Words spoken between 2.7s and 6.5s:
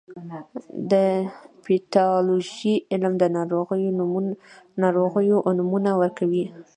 علم د ناروغیو نومونه ورکوي.